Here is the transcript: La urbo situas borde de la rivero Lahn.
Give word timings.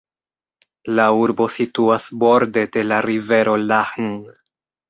La 0.99 1.05
urbo 1.25 1.47
situas 1.57 2.09
borde 2.25 2.65
de 2.77 2.87
la 2.93 3.01
rivero 3.09 3.57
Lahn. 3.67 4.13